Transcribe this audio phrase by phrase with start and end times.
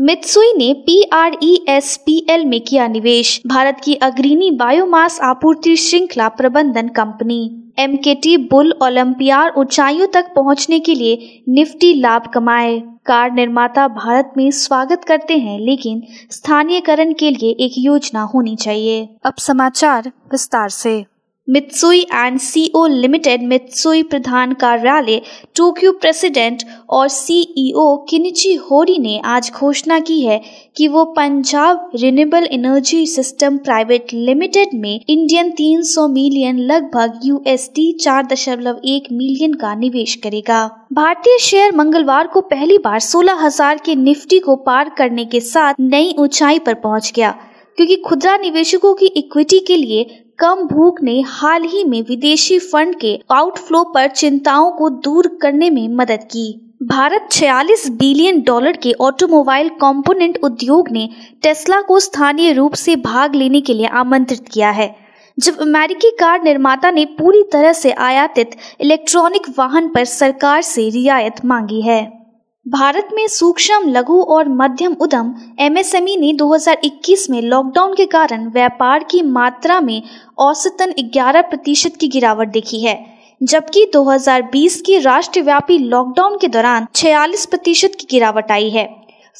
[0.00, 5.20] Mitsui ने P R E S P L में किया निवेश। भारत की अग्रणी बायोमास
[5.20, 7.40] आपूर्ति श्रृंखला प्रबंधन company.
[7.78, 13.88] M K T bull olympiad ऊंचाइयों तक पहुँचने के लिए निफ्टी लाभ कमाए। कार निर्माता
[13.88, 20.12] भारत में स्वागत करते हैं, लेकिन स्थानीयकरण के लिए एक योजना होनी चाहिए। अब समाचार
[20.32, 21.04] विस्तार से।
[21.50, 25.20] Mitsui and co limited Mitsui प्रधान कार्यालय
[25.56, 30.40] टोक्यो प्रेसिडेंट और सीईओ किनिची होरी ने आज घोषणा की है
[30.76, 39.12] कि वो Punjab renewable energy system private limited में इंडियन 300 मिलियन लगभग यूएसडी 4.1
[39.12, 44.94] मिलियन का निवेश करेगा। भारतीय शेयर मंगलवार को पहली बार 16,000 के निफ्टी को पार
[44.98, 47.34] करने के साथ नई ऊंचाई पर पहुँच गया
[47.78, 50.04] क्योंकि खुदरा निवेशकों की इक्विटी के लिए
[50.40, 55.70] कम भूख ने हाल ही में विदेशी फंड के आउटफ्लो पर चिंताओं को दूर करने
[55.70, 61.08] में मदद की। भारत 46 बिलियन डॉलर के ऑटोमोबाइल कंपोनेंट उद्योग ने
[61.42, 64.96] टेस्ला को स्थानीय रूप से भाग लेने के लिए आमंत्रित किया है।
[65.38, 71.44] जब अमेरिकी कार निर्माता ने पूरी तरह से आयातित इलेक्ट्रॉनिक वाहन पर सरकार से रियायत
[71.44, 72.19] मांगी है।
[72.68, 79.04] भारत में सूक्ष्म, लघु और मध्यम उद्यम एमएसएमई ने 2021 में लॉकडाउन के कारण व्यापार
[79.04, 80.02] की मात्रा में
[80.38, 83.06] औसतन 11 प्रतिशत की गिरावट देखी है,
[83.42, 88.88] जबकि 2020 की राष्ट्रव्यापी लॉकडाउन के दौरान 46 प्रतिशत की गिरावट आई है।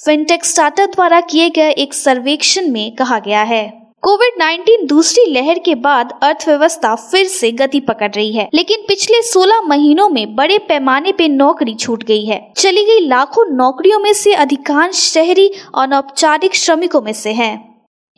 [0.04, 5.58] फिनटेक स्टार्टअप द्वारा किए गए एक सर्वेक्षण में कहा गया है। कोविड 19 दूसरी लहर
[5.58, 10.56] के बाद अर्थव्यवस्था फिर से गति पकड़ रही है, लेकिन पिछले 16 महीनों में बड़े
[10.58, 16.54] पैमाने पे नौकरी छूट गई है चली गई लाखों नौकरियों में से अधिकांश शहरी अनौपचारिक
[16.54, 17.56] श्रमिकों में से हैं।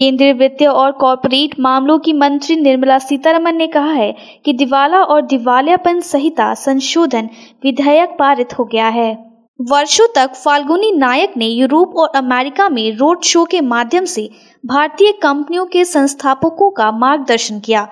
[0.00, 4.14] केंद्रीय वित्त और कॉरपोरेट मामलों की मंत्री निर्मला सीतारमन ने कहा है
[4.44, 7.28] कि दिवाला और दिवालियापन संहिता संशोधन
[7.64, 9.12] विधेयक पारित हो गया है
[9.60, 14.28] वर्षों तक फाल्गुनी नायक ने यूरोप और अमेरिका में रोड शो के माध्यम से
[14.64, 17.82] भारतीय कंपनियों के संस्थापकों का मार्गदर्शन किया,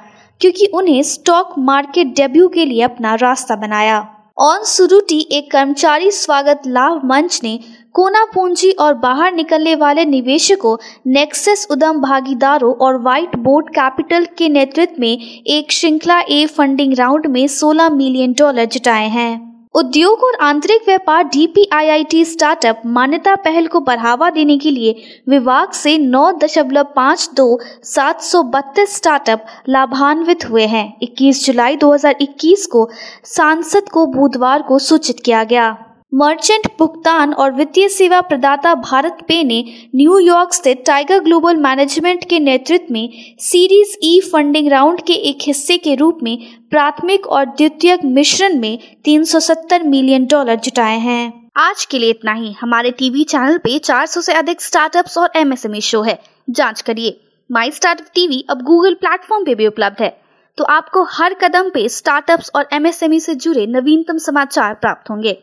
[0.40, 3.98] क्योंकि उन्हें स्टॉक मार्केट डेब्यू के लिए अपना रास्ता बनाया।
[4.38, 7.58] ऑन सुरुटी एक कर्मचारी स्वागत लाभ मंच ने
[7.94, 10.76] कोना पूंजी और बाहर निकलने वाले निवेशकों,
[11.08, 15.16] नेक्सस उदम भागीदारों और व्हाइट बोर्ड कैपिटल के नेतृत्व में
[15.46, 21.24] एक श्रृंखला ए फंडिंग राउंड में 16 मिलियन डॉलर जुटाए हैं। उद्योग और आंतरिक व्यापार
[21.24, 24.94] डीपीआईआईटी स्टार्टअप मान्यता पहल को बढ़ावा देने के लिए
[25.28, 31.76] विभाग से नौ दशमलव पाँच दो सात सौ बत्तीस स्टार्टअप लाभान्वित हुए हैं। 21 जुलाई
[31.76, 32.88] 2021 को
[33.24, 35.70] सांसद को बुधवार को सूचित किया गया।
[36.14, 39.64] मर्चेंट भुगतान और वित्तीय सेवा प्रदाता भारत पे ने
[39.96, 45.78] न्यूयॉर्क स्थित टाइगर ग्लोबल मैनेजमेंट के नेतृत्व में सीरीज़ ई फंडिंग राउंड के एक हिस्से
[45.78, 46.38] के रूप में
[46.70, 52.52] प्राथमिक और द्वितीयक मिश्रण में 370 मिलियन डॉलर जुटाए हैं। आज के लिए इतना ही।
[52.52, 56.18] हमारे टीवी चैनल पे 400 से अधिक स्टार्टअप्स और एमएसएमई शो है।
[56.50, 57.20] जाँच करिए।
[57.52, 60.20] माई स्टार्टअप टीवी अब गूगल प्लेटफॉर्म पे भी उपलब्ध है।
[60.56, 65.42] तो आपको हर कदम पे स्टार्टअप्स और एमएसएमई से जुड़े नवीनतम समाचार प्राप्त होंगे।